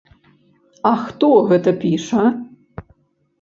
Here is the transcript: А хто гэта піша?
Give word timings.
А 0.91 0.91
хто 1.01 1.29
гэта 1.51 1.75
піша? 1.85 2.25